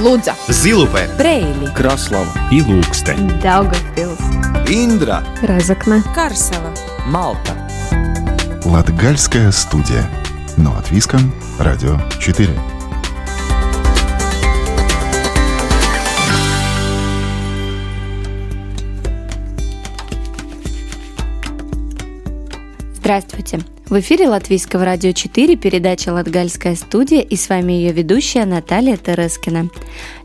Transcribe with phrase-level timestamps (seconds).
[0.00, 3.28] Лудза, Зилупе, Брейли, Краслава и Лукстен.
[3.42, 4.18] Daugavpils,
[4.66, 6.72] Индра, Разокна, Карсела.
[7.06, 7.54] Малта
[8.64, 10.08] Латгальская студия.
[10.56, 12.48] Но от Виском, Радио 4.
[23.10, 23.58] Здравствуйте!
[23.88, 29.68] В эфире Латвийского радио 4 передача «Латгальская студия» и с вами ее ведущая Наталья Терескина.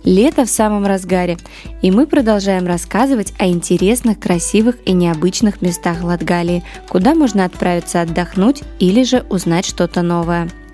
[0.03, 1.37] Лето в самом разгаре,
[1.81, 8.61] и мы продолжаем рассказывать о интересных, красивых и необычных местах Латгалии, куда можно отправиться отдохнуть
[8.77, 10.47] или же узнать что-то новое–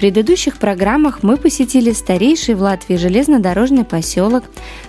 [0.00, 4.44] предыдущих программах мы посетили старейший в Латвии железнодорожный поселок,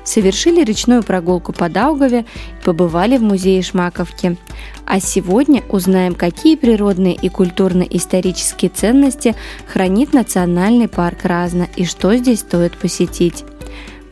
[0.06, 4.38] совершили речную прогулку по Даугаве и побывали в музее Шмаковки.
[4.86, 9.36] А сегодня узнаем, какие природные и культурно-исторические ценности
[9.68, 13.44] хранит Национальный парк Разно и что здесь стоит посетить.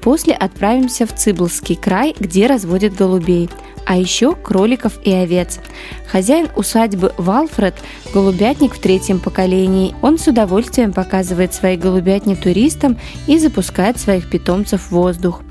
[0.01, 3.49] После отправимся в Цыблский край, где разводят голубей,
[3.85, 5.59] а еще кроликов и овец.
[6.07, 7.75] Хозяин усадьбы Валфред–
[8.13, 9.95] голубятник в третьем поколении.
[10.01, 15.41] Он с удовольствием показывает свои голубятни туристам и запускает своих питомцев в воздух.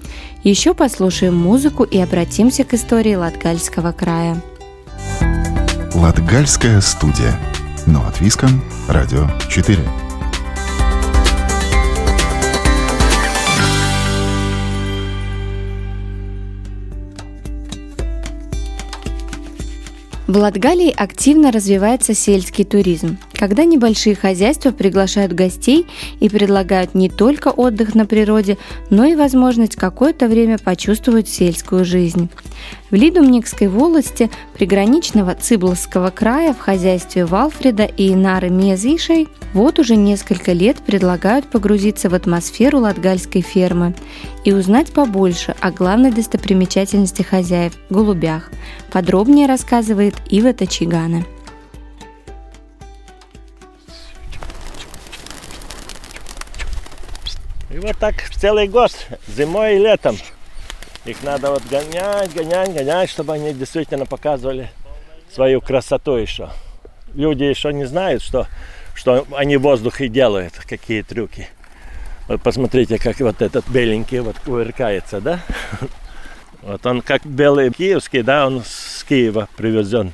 [0.44, 4.40] Еще послушаем музыку и обратимся к истории Латгальского края.
[5.94, 7.38] Латгальская студия.
[7.86, 10.07] Но от Виском, Радио 4.
[20.28, 25.86] В Латгалии активно развивается сельский туризм, когда небольшие хозяйства приглашают гостей
[26.18, 28.58] и предлагают не только отдых на природе,
[28.90, 32.28] но и возможность какое-то время почувствовать сельскую жизнь.
[32.90, 40.52] В Лидумникской волости приграничного Цыбловского края в хозяйстве Валфреда и Нары Мезишей вот уже несколько
[40.52, 43.94] лет предлагают погрузиться в атмосферу латгальской фермы
[44.44, 48.50] и узнать побольше о главной достопримечательности хозяев– голубях.
[48.90, 51.24] Подробнее рассказывает Ива Тачигана.
[57.70, 58.92] И вот так целый год,
[59.26, 60.16] зимой и летом.
[61.04, 64.70] Их надо вот гонять, гонять, гонять, чтобы они действительно показывали
[65.30, 66.48] свою красоту еще.
[67.14, 68.46] Люди еще не знают, что,
[68.94, 71.48] что они в воздухе делают, какие трюки.
[72.26, 75.40] Вот посмотрите, как вот этот беленький вот кувыркается, да?
[76.62, 80.12] Вот он как белый киевский, да, он с Киева привезен.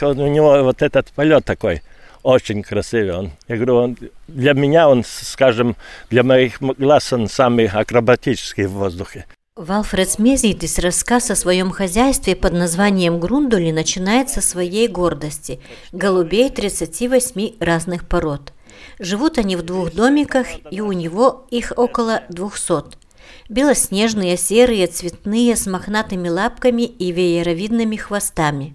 [0.00, 1.82] У него вот этот полет такой
[2.24, 3.12] очень красивый.
[3.12, 3.96] Он, я говорю, он,
[4.26, 5.76] для меня он, скажем,
[6.10, 9.26] для моих глаз он самый акробатический в воздухе.
[9.56, 15.60] Валфред Смезитис рассказ о своем хозяйстве под названием Грундули начинается со своей гордости–
[15.92, 18.52] голубей 38 разных пород.
[18.98, 22.96] Живут они в двух домиках, и у него их около 200.
[23.48, 28.74] Белоснежные, серые, цветные, с мохнатыми лапками и вееровидными хвостами.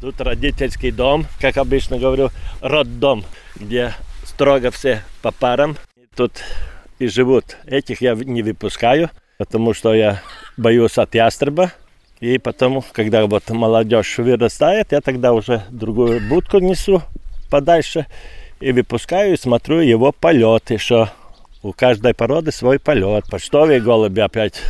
[0.00, 2.30] Тут родительский дом, как обычно говорю,
[2.60, 3.24] роддом,
[3.56, 5.76] где строго все по парам.
[6.16, 6.32] Тут
[6.98, 7.56] и живут.
[7.66, 10.22] Этих я не выпускаю– потому что я
[10.56, 11.72] боюсь от ястреба.
[12.20, 17.02] И потом, когда вот молодежь вырастает, я тогда уже другую будку несу
[17.50, 18.06] подальше
[18.58, 21.10] и выпускаю и смотрю его полет еще.
[21.62, 23.26] У каждой породы свой полет.
[23.30, 24.62] Почтовые голуби опять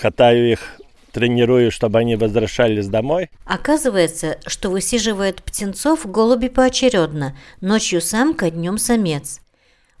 [0.00, 0.77] катаю их
[1.12, 3.30] тренирую, чтобы они возвращались домой.
[3.44, 9.40] Оказывается, что высиживают птенцов голуби поочередно, ночью самка, днем самец.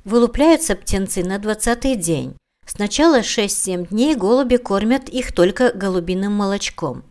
[0.04, 2.36] Вылупляются птенцы на двадцатый день.
[2.66, 7.02] Сначала 6-7 дней голуби кормят их только голубиным молочком.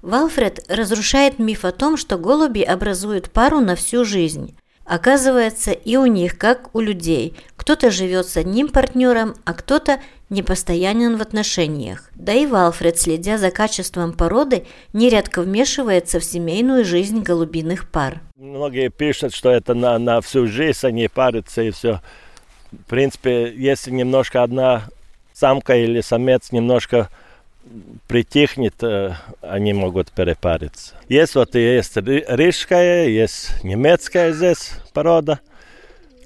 [0.00, 4.56] Валфред разрушает миф о том, что голуби образуют пару на всю жизнь.
[4.84, 10.00] Оказывается, и у них, как у людей, кто-то живет с одним партнером, а кто-то
[10.30, 12.10] непостоянен в отношениях.
[12.16, 18.20] Да и Валфред, следя за качеством породы, нередко вмешивается в семейную жизнь голубиных пар.
[18.36, 22.00] Многие пишут, что это на, на всю жизнь они парятся и все.
[22.72, 24.88] В принципе, если немножко одна
[25.32, 27.10] самка или самец немножко
[28.08, 30.94] притихнет, э, они могут перепариться.
[31.08, 35.38] Есть вот есть рижская, есть немецкая здесь порода,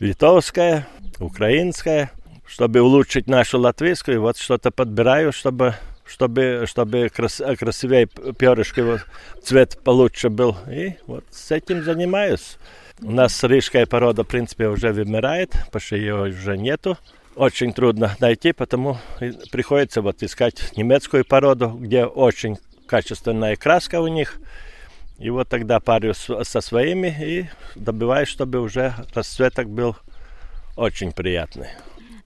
[0.00, 0.86] литовская,
[1.20, 2.10] украинская.
[2.46, 5.74] Чтобы улучшить нашу латвийскую, вот что-то подбираю, чтобы
[6.06, 9.00] чтобы, чтобы крас, красивее перышки,
[9.42, 10.56] цвет получше был.
[10.70, 12.58] И вот с этим занимаюсь.
[13.02, 16.96] У нас рижская порода, в принципе, уже вымирает, потому что ее уже нету.
[17.34, 18.98] Очень трудно найти, потому
[19.52, 24.38] приходится вот искать немецкую породу, где очень качественная краска у них.
[25.18, 29.96] И вот тогда парю со своими и добиваюсь, чтобы уже расцветок был
[30.76, 31.68] очень приятный.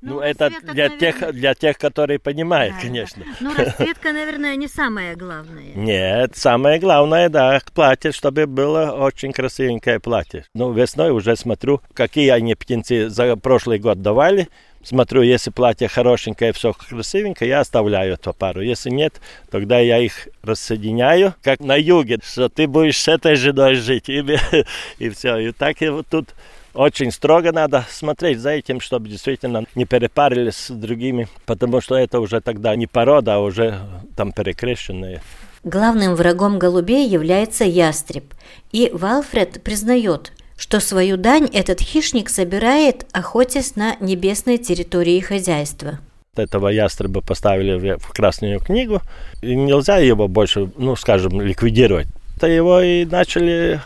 [0.02, 0.98] Ну, ну это для наверное...
[0.98, 3.22] тех, для тех, которые понимают, да, конечно.
[3.22, 3.32] Да.
[3.40, 5.74] Ну, расцветка, наверное, не самое главное.
[5.74, 10.46] Нет, самое главное, да, платье, чтобы было очень красивенькое платье.
[10.54, 14.48] Ну, весной уже смотрю, какие они птенцы за прошлый год давали.
[14.82, 18.62] Смотрю, если платье хорошенькое, все красивенькое, я оставляю эту пару.
[18.62, 19.20] Если нет,
[19.50, 24.08] тогда я их рассоединяю, как на юге, что ты будешь с этой женой жить.
[24.08, 24.24] И,
[24.98, 25.36] и все.
[25.36, 26.30] И так и вот тут
[26.74, 32.20] очень строго надо смотреть за этим, чтобы действительно не перепарились с другими, потому что это
[32.20, 33.80] уже тогда не порода, а уже
[34.16, 35.22] там перекрещенные.
[35.64, 38.32] Главным врагом голубей является ястреб,
[38.72, 45.98] и Валфред признает, что свою дань этот хищник собирает, охотясь на небесной территории хозяйства.
[46.36, 49.00] Этого ястреба поставили в Красную книгу,
[49.42, 52.06] и нельзя его больше, ну, скажем, ликвидировать.
[52.38, 53.80] То его и начали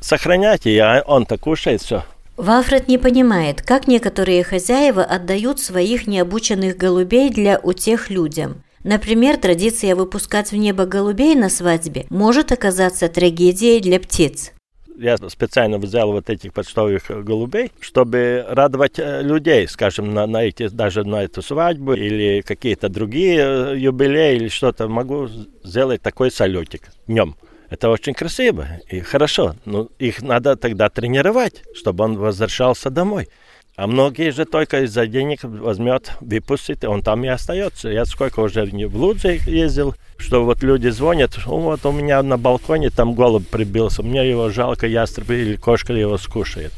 [0.00, 2.04] сохранять, и он-то кушает все.
[2.38, 8.62] Валфред не понимает, как некоторые хозяева отдают своих необученных голубей для утех людям.
[8.84, 14.52] Например, традиция выпускать в небо голубей на свадьбе может оказаться трагедией для птиц.
[14.96, 20.68] Я специально взял вот этих почтовых голубей, чтобы радовать э, людей, скажем, на, на эти,
[20.68, 24.86] даже на эту свадьбу или какие-то другие э, юбилеи или что-то.
[24.88, 25.28] Могу
[25.64, 27.34] сделать такой салютик днем.
[27.70, 33.28] Это очень красиво и хорошо, но их надо тогда тренировать, чтобы он возвращался домой.
[33.76, 37.88] А многие же только из-за денег возьмет, выпустит, и он там и остается.
[37.88, 42.90] Я сколько уже в Лудзе ездил, что вот люди звонят, вот у меня на балконе
[42.90, 46.72] там голубь прибился, мне его жалко, ястреб или кошка его скушает.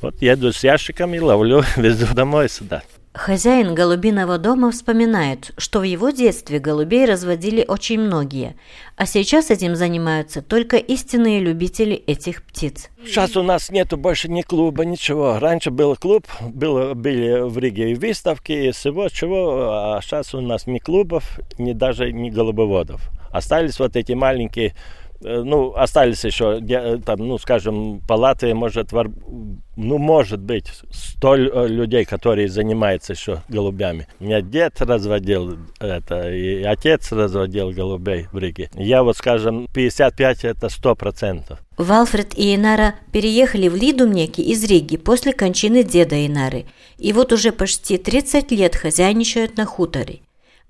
[0.00, 2.82] Вот еду с ящиками, ловлю, везу домой сюда.
[3.18, 8.54] Хозяин голубиного дома вспоминает, что в его детстве голубей разводили очень многие,
[8.96, 12.90] а сейчас этим занимаются только истинные любители этих птиц.
[13.04, 15.40] Сейчас у нас нету больше ни клуба, ничего.
[15.40, 20.40] Раньше был клуб, было, были в Риге и выставки, и всего чего, а сейчас у
[20.40, 23.10] нас ни клубов, ни даже ни голубоводов.
[23.32, 24.74] Остались вот эти маленькие
[25.20, 32.04] ну, остались еще, э, там, ну, скажем, палаты, может, ну, может быть, сто э, людей,
[32.04, 34.06] которые занимаются еще голубями.
[34.20, 38.70] Меня дед разводил это, и отец разводил голубей в Риге.
[38.74, 41.58] Я вот, скажем, 55 это сто процентов.
[41.76, 46.66] Валфред и Инара переехали в Лидумнеки из Риги после кончины деда Инары.
[46.98, 50.20] И вот уже почти 30 лет хозяйничают на хуторе.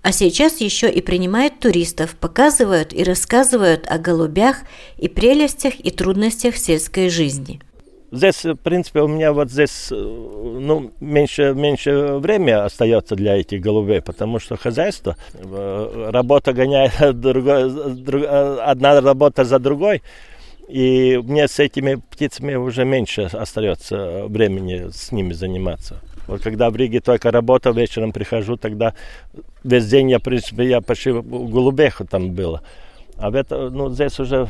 [0.01, 4.57] А сейчас еще и принимают туристов, показывают и рассказывают о голубях
[4.97, 7.59] и прелестях и трудностях сельской жизни.
[8.11, 14.01] Здесь, в принципе, у меня вот здесь ну, меньше, меньше времени остается для этих голубей,
[14.01, 17.65] потому что хозяйство, э, работа гоняет другой,
[18.63, 20.01] одна работа за другой,
[20.67, 26.01] и мне с этими птицами уже меньше остается времени с ними заниматься.
[26.29, 28.93] Вот когда в Риге только работал, вечером прихожу, тогда
[29.63, 32.61] весь день я, в принципе, я почти у голубеха там было.
[33.17, 34.47] А в это, ну, здесь уже,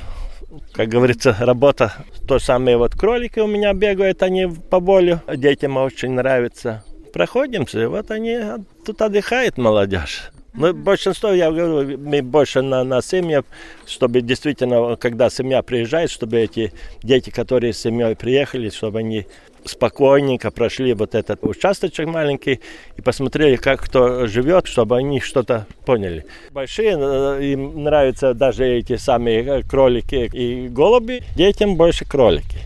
[0.73, 1.93] как говорится, работа.
[2.27, 5.21] То самое вот кролики у меня бегают, они по волю.
[5.33, 6.83] Детям очень нравится.
[7.13, 8.37] Проходимся, вот они
[8.85, 10.31] тут отдыхает молодежь.
[10.53, 13.45] Мы большинство, я говорю, мы больше на, на семьях,
[13.85, 16.73] чтобы действительно, когда семья приезжает, чтобы эти
[17.03, 19.27] дети, которые с семьей приехали, чтобы они
[19.65, 22.61] спокойненько прошли вот этот участочек маленький
[22.97, 26.25] и посмотрели, как кто живет, чтобы они что-то поняли.
[26.51, 32.59] Большие, э, им нравятся даже эти самые э, кролики и голуби, детям больше кролики.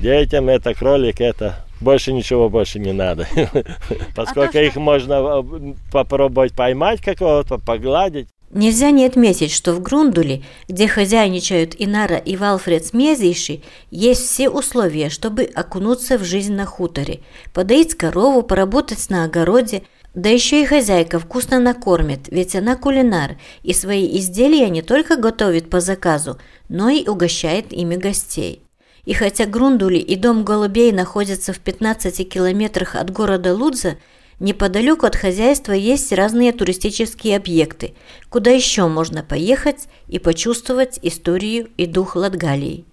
[0.00, 3.28] Детям это кролик, это больше ничего больше не надо.
[4.16, 8.28] Поскольку их можно э, попробовать поймать какого-то, погладить.
[8.50, 15.10] Нельзя не отметить, что в Грундуле, где хозяйничают Инара и Валфред Смезейши, есть все условия,
[15.10, 17.20] чтобы окунуться в жизнь на хуторе,
[17.52, 19.82] подоить корову, поработать на огороде,
[20.14, 25.68] да еще и хозяйка вкусно накормит, ведь она кулинар, и свои изделия не только готовит
[25.68, 28.65] по заказу, но и угощает ими гостей.
[29.06, 33.96] И хотя Грундули и дом голубей находятся в 15 километрах от города Лудза,
[34.38, 37.94] Неподалеку от хозяйства есть разные туристические объекты,
[38.28, 42.84] куда еще можно поехать и почувствовать историю и дух Латгалии.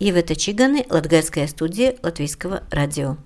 [0.00, 3.16] Ивета Чиганы, Латгальская студия Латвийского радио.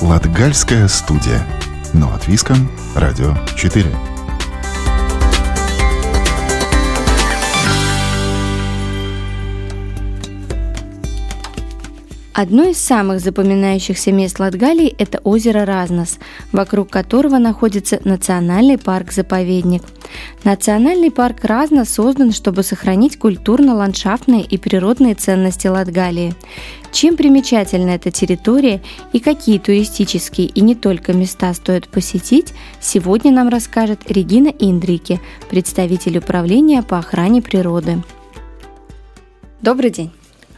[0.00, 1.44] Латгальская студия.
[1.92, 4.11] Но латвийском радио 4.
[12.34, 16.18] Одно из самых запоминающихся мест Латгалии– это озеро Разнос,
[16.50, 19.82] вокруг которого находится национальный парк-заповедник.
[20.42, 26.34] Национальный парк Разнос создан, чтобы сохранить культурно-ландшафтные и природные ценности Латгалии.
[26.90, 33.50] Чем примечательна эта территория и какие туристические и не только места стоит посетить, сегодня нам
[33.50, 35.20] расскажет Регина Индрике,
[35.50, 38.02] представитель управления по охране природы.
[39.60, 40.10] Добрый день.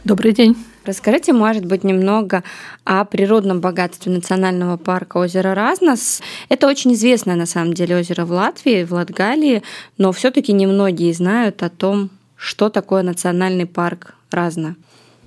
[0.05, 0.55] Добрый день.
[0.85, 2.43] Расскажите, может быть, немного
[2.83, 6.21] о природном богатстве национального парка озера Разнос.
[6.49, 9.63] Это очень известное, на самом деле, озеро в Латвии, в Латгалии,
[9.97, 14.75] но все-таки немногие знают о том, что такое национальный парк Разно.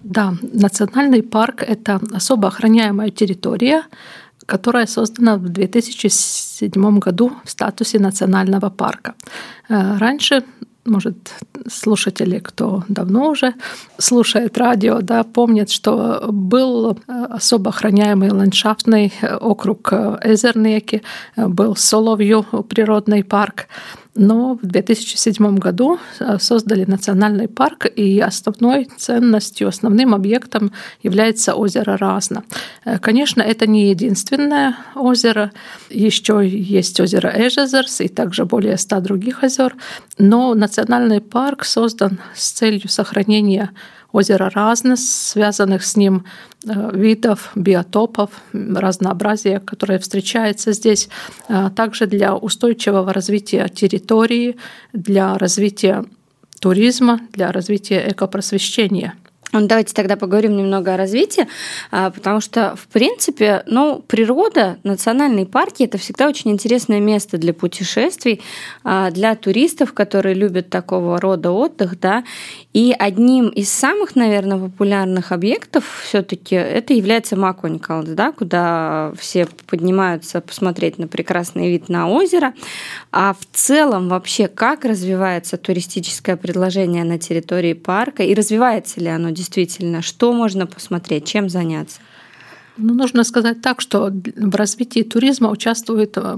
[0.02, 3.82] Да, национальный парк– это особо охраняемая территория,
[4.46, 9.14] которая создана в 2007 году в статусе национального парка.
[9.68, 10.44] Э, раньше
[10.84, 11.32] может,
[11.70, 13.54] слушатели, кто давно уже
[13.98, 21.02] слушает радио, да, помнят, что был э, особо охраняемый ландшафтный э, округ Эзернеки,
[21.36, 23.66] был Соловью природный парк.
[24.18, 30.72] Но в 2007 году э, создали национальный парк, и основной ценностью, основным объектом
[31.04, 32.42] является озеро Разно.
[32.84, 35.52] Э, конечно, это не единственное озеро.
[35.88, 39.76] Еще есть озеро Эжезерс и также более ста других озер.
[40.18, 43.70] Но национальный парк создан с целью сохранения
[44.12, 46.24] озера разно, связанных с ним
[46.66, 51.08] э, видов, биотопов, разнообразия, которое встречается здесь,
[51.48, 54.56] а также для устойчивого развития территории,
[54.92, 56.04] для развития
[56.60, 59.14] туризма, для развития экопросвещения–
[59.52, 61.48] ну, давайте тогда поговорим немного о развитии,
[61.90, 67.54] а, потому что, в принципе, ну, природа, национальные парки– это всегда очень интересное место для
[67.54, 68.42] путешествий,
[68.84, 72.24] а, для туристов, которые любят такого рода отдых, да,
[72.74, 79.48] и одним из самых, наверное, популярных объектов все таки это является Маконикалд, да, куда все
[79.66, 82.52] поднимаются посмотреть на прекрасный вид на озеро,
[83.12, 89.30] а в целом вообще как развивается туристическое предложение на территории парка и развивается ли оно
[89.38, 90.02] действительно?
[90.02, 92.00] Что можно посмотреть, чем заняться?
[92.76, 96.36] Ну, нужно сказать так, что в развитии туризма участвует э,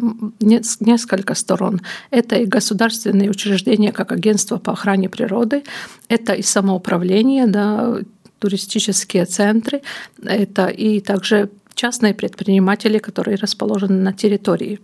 [0.81, 1.81] несколько сторон.
[2.11, 5.63] Это и государственные учреждения, как агентство по охране природы,
[6.09, 7.99] это и самоуправление, да,
[8.39, 9.83] туристические центры,
[10.23, 14.79] это и также частные предприниматели, которые расположены на территории.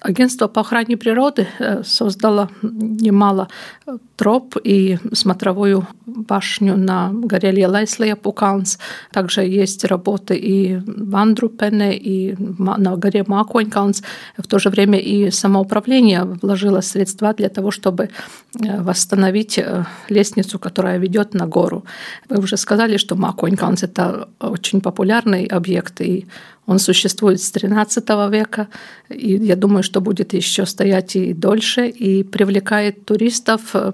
[0.00, 3.48] Агентство по охране природы э, создало немало
[3.86, 8.78] э, троп и смотровую башню на горе Лелайслия Пуканс.
[9.12, 14.02] Также есть работы и в Андрупене, и на горе Маконьканс.
[14.38, 19.60] В то же время и самоуправление вложило средства для того, чтобы э, восстановить
[20.08, 21.84] лестницу, которая ведет на гору.
[22.28, 26.26] Вы уже сказали, что Маконьканс– это очень популярный объект, и
[26.66, 28.68] он существует с XIII века,
[29.08, 33.92] и я думаю, что будет еще стоять и дольше, и привлекает туристов э,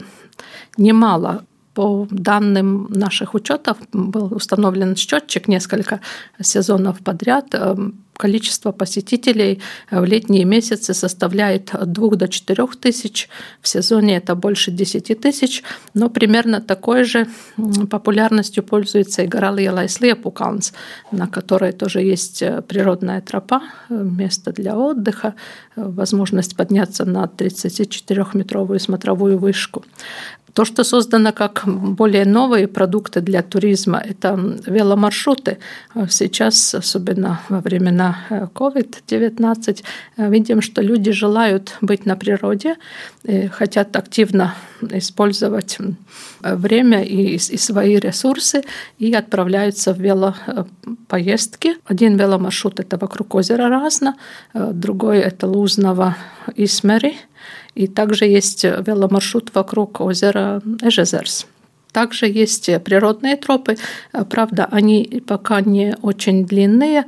[0.78, 1.44] немало.
[1.74, 6.00] По данным наших учетов был установлен счетчик несколько
[6.40, 7.54] сезонов подряд.
[8.22, 9.60] Э, количество посетителей
[9.90, 13.28] в летние месяцы составляет от 2 до 4 тысяч,
[13.60, 15.62] в сезоне это больше 10 тысяч,
[15.94, 17.26] но примерно такой же
[17.90, 20.72] популярностью пользуется и гора Лиелайслепуканс,
[21.12, 23.60] на которой тоже есть э, природная тропа,
[23.90, 25.34] э, место для отдыха,
[25.76, 29.84] э, возможность подняться на 34-метровую смотровую вышку.
[30.54, 35.58] То, что создано как более новые продукты для туризма, это веломаршруты.
[36.10, 39.82] Сейчас, особенно во времена COVID-19,
[40.18, 42.76] видим, что люди желают быть на природе,
[43.50, 45.78] хотят активно использовать
[46.40, 48.62] время и, и свои ресурсы
[48.98, 51.76] и отправляются в велопоездки.
[51.86, 54.16] Один веломаршрут– это вокруг озера Разно,
[54.52, 56.16] другой– это Лузново
[56.56, 57.16] и Смери–
[57.74, 61.46] и также есть веломаршрут вокруг озера Эжезерс.
[61.92, 63.76] Также есть природные тропы.
[64.30, 67.04] Правда, они пока не очень длинные.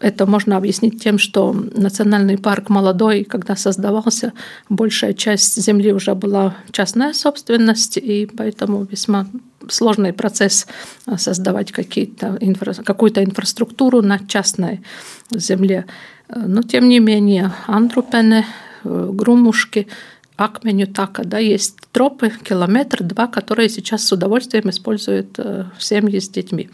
[0.00, 4.32] Это можно объяснить тем, что национальный парк молодой, когда создавался,
[4.68, 9.26] большая часть земли уже была частная собственность, и поэтому весьма
[9.68, 10.68] сложный процесс
[11.16, 12.38] создавать какие-то,
[12.84, 14.82] какую-то инфраструктуру на частной
[15.32, 15.84] земле.
[16.32, 18.46] Но, тем не менее, Антрупене
[18.84, 19.86] Грумушки,
[20.38, 26.28] Акменю Така, да, есть тропы, километр, два, которые сейчас с удовольствием используют э, семьи с
[26.28, 26.70] детьми.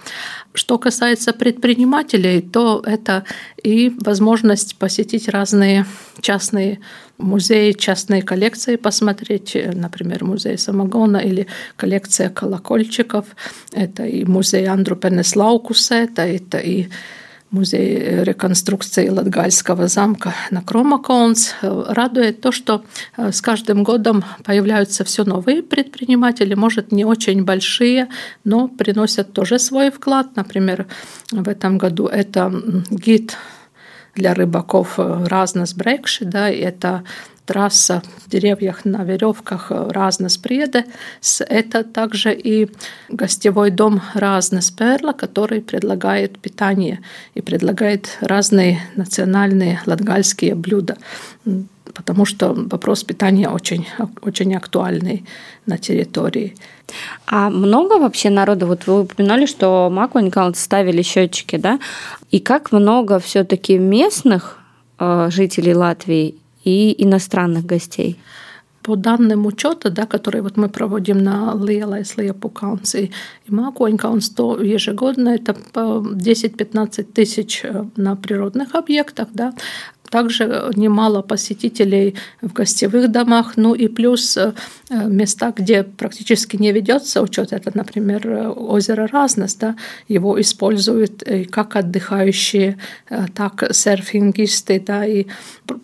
[0.53, 3.25] Что касается предпринимателей, то это
[3.63, 5.87] и возможность посетить разные
[6.21, 6.81] частные
[7.17, 11.47] музеи, частные коллекции посмотреть, например, музей самогона или
[11.77, 13.25] коллекция колокольчиков.
[13.73, 16.89] Это и музей Андрупенес Лаукуса, это, это и
[17.55, 21.55] музей реконструкции Латгальского замка на Кромаконс.
[21.63, 22.85] Радует то, что
[23.17, 28.09] э, с каждым годом появляются все новые предприниматели, может, не очень большие,
[28.45, 30.37] но приносят тоже свой вклад.
[30.37, 30.87] Например,
[31.31, 32.53] в этом году это
[32.91, 33.37] гид
[34.14, 37.04] для рыбаков Разнес Брекши, да, это
[37.47, 40.87] трасса в деревьях на веревках Разнес Преде.
[41.40, 42.71] Это также и
[43.09, 47.00] гостевой дом Разнес Перла, который предлагает питание
[47.35, 50.97] и предлагает разные национальные латгальские блюда
[51.95, 53.87] потому что вопрос питания очень,
[54.23, 55.25] очень актуальный
[55.67, 56.55] на территории.
[57.27, 58.67] А много вообще народу?
[58.67, 61.79] Вот вы упоминали, что Макуникаунт ставили счетчики, да?
[62.31, 64.59] И как много все-таки местных
[64.99, 66.35] э, жителей Латвии
[66.65, 68.19] и иностранных гостей?
[68.83, 73.11] По данным учета, да, которые вот мы проводим на Lielais Liepukauns и
[73.49, 79.55] Маконькаунс, то ежегодно это 10-15 тысяч э, на природных объектах, да,
[80.14, 84.52] также немало посетителей в гостевых домах, ну и плюс э,
[84.90, 89.75] места, где практически не ведется учет, это, например, озеро Разность, да,
[90.06, 92.78] его используют как отдыхающие,
[93.11, 95.26] э, так серфингисты, да, и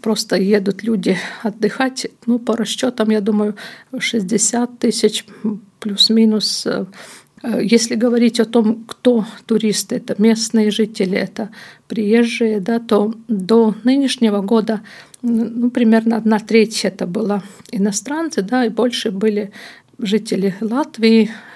[0.00, 3.56] просто едут люди отдыхать, ну, по расчетам, я думаю,
[3.98, 5.24] 60 тысяч
[5.80, 6.84] плюс-минус э,
[7.42, 11.50] если говорить о том, кто туристы, это местные жители, это
[11.88, 14.80] приезжие, да, то до нынешнего года
[15.22, 17.42] ну, примерно одна треть это было
[17.72, 19.52] иностранцы, да, и больше были
[19.98, 21.49] жители Латвии, Э,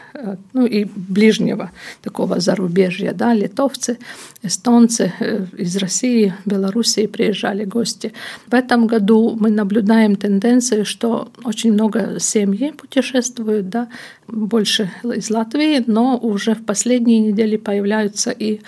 [0.53, 1.71] ну и ближнего
[2.03, 3.99] такого зарубежья, да, литовцы,
[4.43, 8.13] эстонцы э, из России, Белоруссии приезжали гости.
[8.47, 13.89] В этом году мы наблюдаем тенденцию, что очень много семьи путешествуют, да,
[14.29, 18.61] больше из Латвии, но уже в последние недели появляются и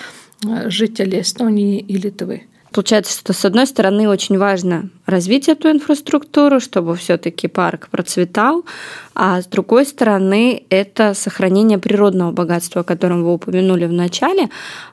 [0.45, 2.43] э, жители Эстонии и Литвы.
[2.77, 8.67] Получается, что с одной стороны очень важно развить эту инфраструктуру, чтобы все-таки парк процветал,
[9.15, 14.51] а с другой стороны это сохранение природного богатства, о котором вы упомянули в начале.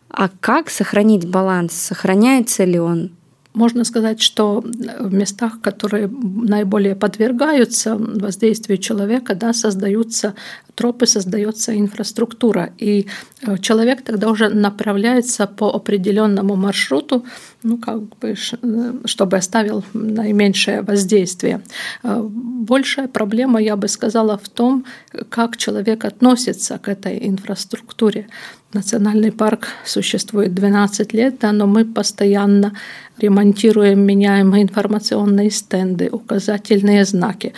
[0.09, 1.73] А как сохранить баланс?
[1.73, 3.11] Сохраняется ли он?
[3.53, 4.63] Можно сказать, что
[4.99, 10.33] в местах, которые наиболее подвергаются воздействию человека, да, создаются
[10.75, 12.71] тропы, создается инфраструктура.
[12.79, 13.05] И
[13.41, 17.25] э, человек тогда уже направляется по определенному маршруту,
[17.61, 21.61] ну, как бы, э, чтобы оставил наименьшее воздействие.
[22.03, 24.85] Э, большая проблема, я бы сказала, в том,
[25.29, 28.27] как человек относится к этой инфраструктуре.
[28.73, 32.73] Национальный парк существует 12 лет, да, но мы постоянно
[33.19, 37.53] ремонтируем, меняем информационные стенды, указательные знаки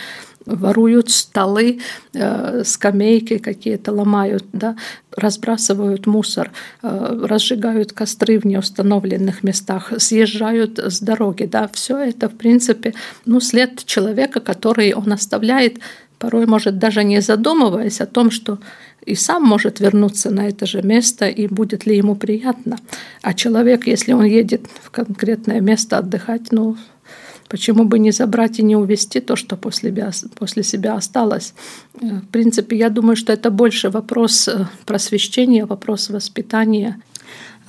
[0.46, 1.80] воруют столы,
[2.14, 4.76] э, скамейки какие-то ломают, да,
[5.16, 11.44] разбрасывают мусор, э, разжигают костры в неустановленных местах, съезжают с дороги.
[11.44, 11.68] Да.
[11.72, 15.78] Все это, в принципе, ну, след человека, который он оставляет,
[16.18, 18.58] порой, может, даже не задумываясь о том, что
[19.04, 22.76] и сам может вернуться на это же место, и будет ли ему приятно.
[23.22, 26.76] А человек, если он едет в конкретное место отдыхать, ну,
[27.48, 31.54] почему бы не забрать и не увезти то, что после себя, после себя осталось.
[32.00, 37.00] Э, в принципе, я думаю, что это больше вопрос э, просвещения, вопрос воспитания.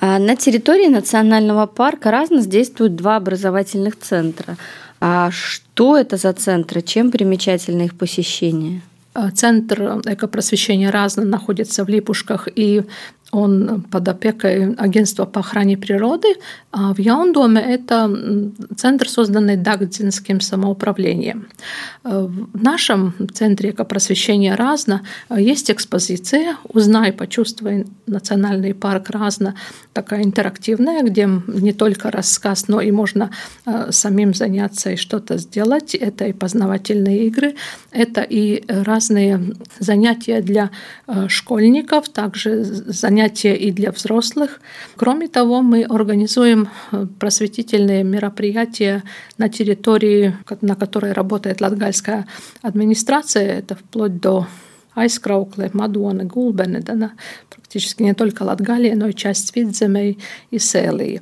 [0.00, 4.56] А на территории национального парка разно действуют два образовательных центра.
[5.00, 6.82] А что это за центры?
[6.82, 8.80] Чем примечательно их посещение?
[9.14, 12.82] Э, центр экопросвещения разно находится в Липушках, и
[13.30, 16.28] он под опекой агентства по охране природы,
[16.72, 18.10] а в Яундоме это
[18.76, 21.48] центр, созданный Дагдзинским самоуправлением.
[22.04, 29.54] Э, в нашем центре экопросвещения Разно есть экспозиция «Узнай, почувствуй национальный парк Разно»,
[29.92, 33.30] такая интерактивная, где не только рассказ, но и можно
[33.66, 35.94] э, самим заняться и что-то сделать.
[35.94, 37.56] Это и познавательные игры,
[37.90, 40.70] это и разные занятия для
[41.06, 44.60] э, школьников, также занятия занятия и для взрослых.
[44.96, 49.02] Кроме того, мы организуем э, просветительные мероприятия
[49.38, 52.26] на территории, на которой работает латгальская
[52.62, 53.58] администрация.
[53.58, 54.46] Это вплоть до
[55.72, 57.10] Madone, Gulbene, да,
[57.50, 60.18] фактически не только Латгалия, но и часть Видземей
[60.50, 61.20] и Селии.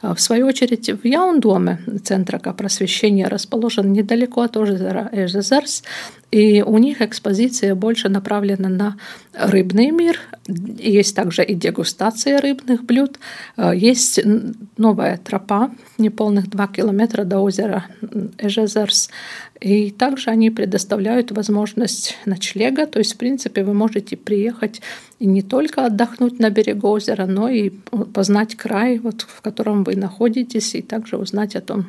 [0.00, 5.82] А в свою очередь, в Яундоме Центр просвещения расположен недалеко от озера Эжезерс,
[6.30, 8.96] и у них экспозиция больше направлена на
[9.32, 10.20] рыбный мир.
[10.46, 13.18] Есть также и дегустация рыбных блюд.
[13.56, 14.20] А, есть
[14.76, 17.86] новая тропа, неполных два километра до озера
[18.38, 19.08] Эжезерс.
[19.60, 24.80] И также они предоставляют возможность ночлега, то есть, в принципе, вы можете приехать
[25.18, 29.96] и не только отдохнуть на берегу озера, но и познать край, вот, в котором вы
[29.96, 31.86] находитесь, и также узнать о том,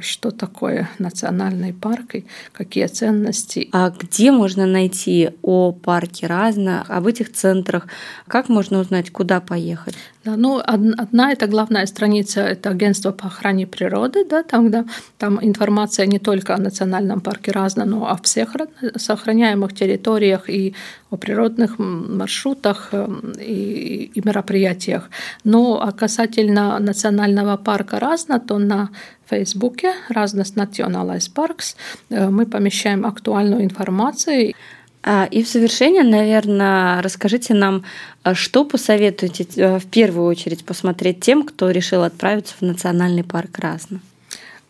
[0.00, 3.68] что такое национальный парк и какие ценности.
[3.72, 7.88] А где можно найти о парке разно, об этих центрах?
[8.28, 9.94] Как можно узнать, куда поехать?
[10.24, 14.84] Да, ну, одна это главная страница, это агентство по охране природы, да, там, да,
[15.16, 18.54] там информация не только о национальном парке Разно, но о всех
[18.96, 20.74] сохраняемых территориях и
[21.10, 25.10] о природных маршрутах эм, и, и мероприятиях.
[25.44, 28.90] Но а касательно национального парка Разно, то на
[29.28, 31.76] Фейсбуке Разность Националайс Паркс
[32.10, 34.54] мы помещаем актуальную информацию.
[35.02, 37.84] А, и в завершение, наверное, расскажите нам,
[38.22, 43.58] а, что посоветуете э, в первую очередь посмотреть тем, кто решил отправиться в национальный парк
[43.58, 44.00] Разно?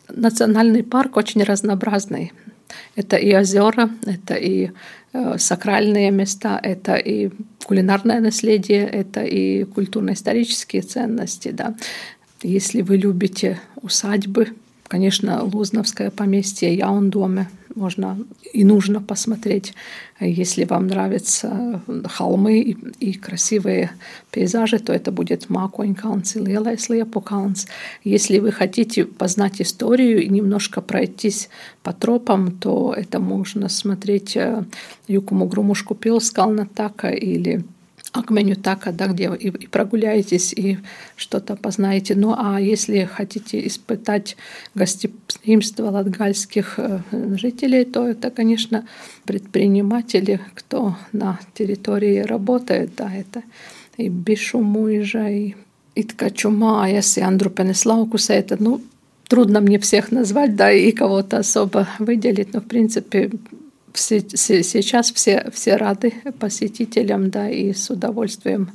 [0.09, 2.33] Национальный парк очень разнообразный.
[2.97, 4.71] Это и озера, это и
[5.13, 7.31] э, сакральные места, это и
[7.65, 11.51] кулинарное наследие, это и культурно-исторические ценности.
[11.51, 11.75] Да.
[12.43, 14.49] Если вы любите усадьбы,
[14.89, 18.19] конечно, Лузновское поместье Яундоме можно
[18.53, 19.75] и нужно посмотреть,
[20.21, 23.93] если вам нравятся холмы и, и красивые
[24.31, 27.67] пейзажи, то это будет Маконькалнс и Лелais Лепукалнс.
[28.05, 31.49] Если вы хотите познать историю и немножко пройтись
[31.83, 34.65] по тропам, то это можно смотреть э,
[35.07, 37.65] Юкуму Грумушку Пилскална Така или
[38.19, 40.79] Акменю Така, да, где и, и прогуляетесь, и
[41.17, 42.15] что-то познаете.
[42.15, 44.37] Ну а если хотите испытать
[44.75, 47.01] гостеприимство латгальских э,
[47.37, 48.87] жителей, то это, конечно,
[49.25, 53.43] предприниматели, кто на территории работает, да, это
[53.97, 55.55] и Бишумуижа, и
[55.99, 58.81] и Ткачума, и Андрупенес Лаукуса, это, ну,
[59.27, 63.31] трудно мне всех назвать, да, и кого-то особо выделить, но, в принципе,
[63.93, 68.71] все, сейчас все, все рады посетителям, да, и с удовольствием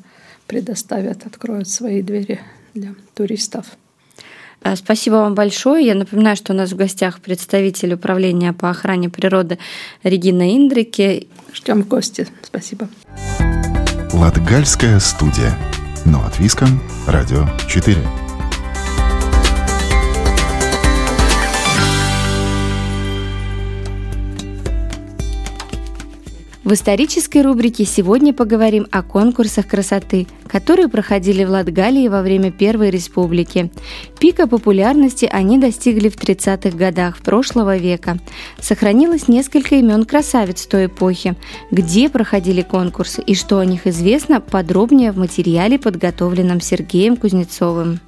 [0.47, 2.39] предоставят, откроют свои двери
[2.73, 3.65] для туристов.
[4.61, 5.85] А, спасибо вам большое.
[5.85, 9.59] Я напоминаю, что у нас в гостях представитель управления по охране природы
[10.03, 11.27] Регина Индрики.
[11.53, 12.27] Ждем гости.
[12.41, 12.87] Спасибо.
[14.13, 15.53] Латгальская студия.
[16.05, 16.81] Но от Виском.
[17.07, 18.22] Радио 4.
[26.63, 32.89] В исторической рубрике сегодня поговорим о конкурсах красоты, которые проходили в Латгалии во время Первой
[32.89, 33.69] Республики.
[34.17, 38.17] Пика популярности они достигли в 30-х годах прошлого века.
[38.61, 41.35] Сохранилось несколько имен красавиц той эпохи.
[41.69, 47.99] Где проходили конкурсы и что о них известно, подробнее в материале, подготовленном Сергеем Кузнецовым.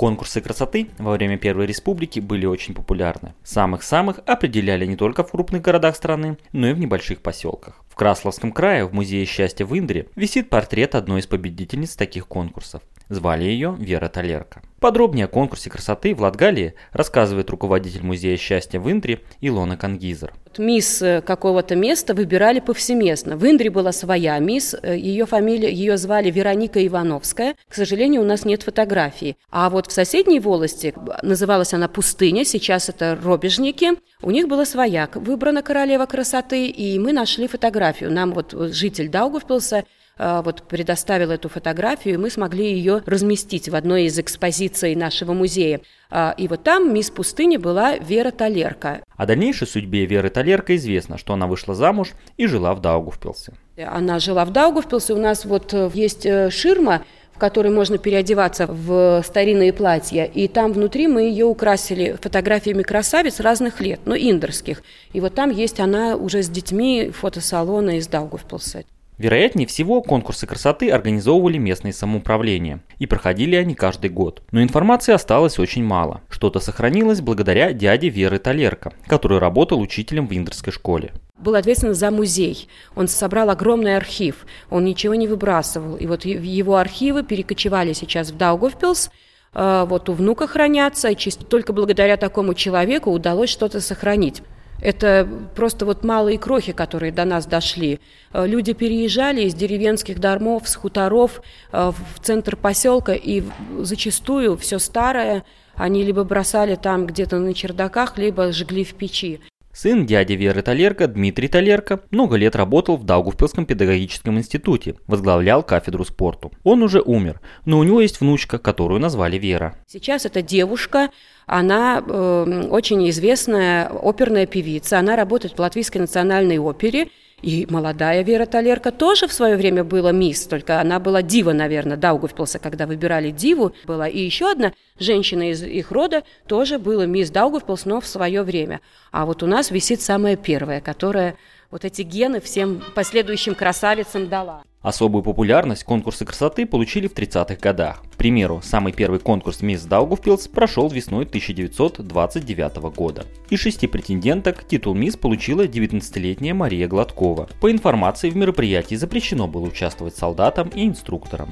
[0.00, 3.34] Конкурсы красоты во время Первой Республики были очень популярны.
[3.44, 7.84] Самых-самых определяли не только в крупных городах страны, но и в небольших поселках.
[7.86, 12.80] В Красловском крае в Музее счастья в Индре висит портрет одной из победительниц таких конкурсов.
[13.10, 14.62] Звали ее Вера Толерка.
[14.78, 20.32] Подробнее о конкурсе красоты в Латгалии рассказывает руководитель Музея счастья в Индре Илона Кангизер.
[20.58, 23.36] Мисс э, какого-то места выбирали повсеместно.
[23.36, 27.56] В Индре была своя мисс, э, ее фамилия, ее звали Вероника Ивановская.
[27.68, 29.36] К сожалению, у нас нет фотографии.
[29.50, 33.90] А вот в соседней волости, называлась она Пустыня, сейчас это Робежники,
[34.22, 38.12] у них была своя, выбрана королева красоты, и мы нашли фотографию.
[38.12, 39.84] Нам вот житель Даугавпилса
[40.20, 45.80] вот предоставил эту фотографию, и мы смогли ее разместить в одной из экспозиций нашего музея.
[46.10, 49.02] А, и вот там мисс пустыни была Вера Толерка.
[49.16, 53.52] О дальнейшей судьбе Веры Толерка известно, что она вышла замуж и жила в Даугавпилсе.
[53.78, 55.14] Она жила в Даугавпилсе.
[55.14, 57.02] У нас вот э, есть э, ширма,
[57.32, 60.24] в которой можно переодеваться в старинные платья.
[60.24, 64.82] И там внутри мы ее украсили фотографиями красавиц разных лет, ну, индерских.
[65.12, 68.84] И вот там есть она уже с детьми фотосалона из Даугавпилса.
[69.20, 74.42] Вероятнее всего, конкурсы красоты организовывали местные самоуправления, и проходили они каждый год.
[74.50, 76.22] Но информации осталось очень мало.
[76.30, 82.10] Что-то сохранилось благодаря дяде Веры Толерко, который работал учителем в Индерской школе был ответственен за
[82.10, 82.68] музей.
[82.94, 85.96] Он собрал огромный архив, он ничего не выбрасывал.
[85.96, 89.10] И вот его архивы перекочевали сейчас в Даугавпилс,
[89.54, 94.42] э, вот у внука хранятся, и только благодаря такому человеку удалось что-то сохранить.
[94.82, 98.00] Это просто вот малые крохи, которые до нас дошли.
[98.32, 103.42] Э, люди переезжали из деревенских домов, с хуторов э, в центр поселка, и
[103.80, 105.44] зачастую все старое
[105.80, 109.40] они либо бросали там где-то на чердаках, либо жгли в печи.
[109.72, 116.04] Сын дяди Веры Толерко, Дмитрий Толерко, много лет работал в Даугавпилском педагогическом институте, возглавлял кафедру
[116.04, 116.50] спорту.
[116.64, 119.76] Он уже умер, но у него есть внучка, которую назвали Вера.
[119.86, 121.10] Сейчас эта девушка,
[121.50, 127.08] она э, очень известная оперная певица, она работает в Латвийской национальной опере,
[127.42, 131.96] и молодая Вера Толерка тоже в свое время была мисс, только она была дива, наверное,
[131.96, 134.06] Даугавпилса, когда выбирали диву была.
[134.06, 138.80] И еще одна женщина из их рода тоже была мисс Даугавпилс, но в свое время.
[139.10, 141.36] А вот у нас висит самая первая, которая
[141.72, 144.62] вот эти гены всем последующим красавицам дала.
[144.82, 148.02] Особую популярность конкурсы красоты получили в 30-х годах.
[148.14, 153.26] К примеру, самый первый конкурс «Мисс Даугавпилс» прошел весной 1929 года.
[153.50, 157.50] Из шести претенденток титул «Мисс» получила 19-летняя Мария Гладкова.
[157.60, 161.50] По информации, в мероприятии запрещено было участвовать солдатам и инструкторам.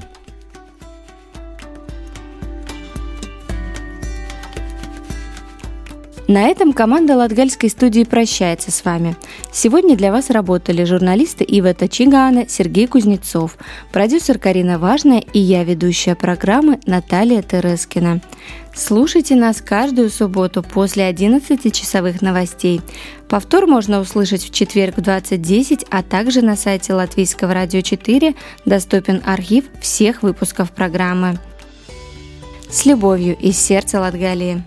[6.29, 9.15] На этом команда Латгальской студии прощается с вами.
[9.51, 13.57] Сегодня для вас работали журналисты Ивета Чигана, Сергей Кузнецов,
[13.91, 18.21] продюсер Карина Важная и я, ведущая программы Наталья Терескина.
[18.75, 22.81] Слушайте нас каждую субботу после 11 часовых новостей.
[23.27, 29.23] Повтор можно услышать в четверг в 20.10, а также на сайте Латвийского радио 4 доступен
[29.25, 31.39] архив всех выпусков программы.
[32.69, 34.63] С любовью из сердца Латгалии.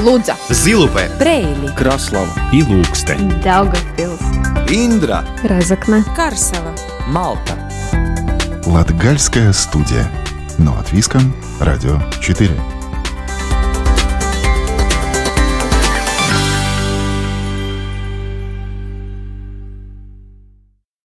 [0.00, 4.22] Лудза, Zilupē, Preili, Kraslava, Ilūkste, Daugavpils,
[4.72, 6.72] Индра, Разокна, Карсова,
[7.06, 7.58] Малта.
[8.64, 10.10] Латгальская студия.
[10.58, 12.79] Но от Виском, Радио 4.